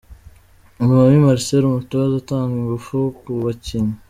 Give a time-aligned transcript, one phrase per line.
[0.77, 3.95] Lomami Marcel umutoza utanga ingufu ku bakinnyi.